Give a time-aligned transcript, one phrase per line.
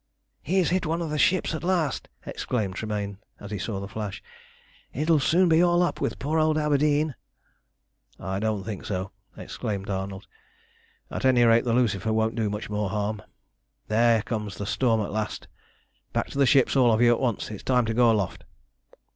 [0.41, 4.23] "He's hit one of the ships at last!" exclaimed Tremayne, as he saw the flash.
[4.91, 7.13] "It'll soon be all up with poor old Aberdeen."
[8.19, 10.25] "I don't think so," exclaimed Arnold.
[11.11, 13.21] "At any rate the Lucifer won't do much more harm.
[13.89, 15.47] There comes the storm at last!
[16.13, 18.43] Back to the ships all of you at once, it's time to go aloft!"